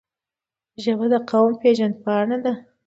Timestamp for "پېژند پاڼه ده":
1.61-2.53